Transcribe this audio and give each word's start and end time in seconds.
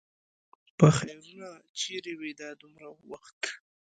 پخيرونو! 0.77 1.51
چېرې 1.79 2.13
وې 2.19 2.31
دا 2.39 2.49
دومره 2.61 2.87
وخت؟ 3.09 3.41